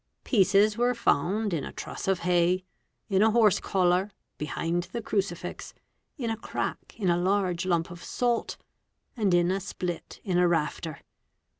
[0.23, 2.65] Pieces were found in a truss of hay,
[3.07, 5.75] in a horse collar, behind the crucifix,
[6.17, 8.57] in a crack ina large lump of salt,
[9.15, 11.01] and in a split in a rafter.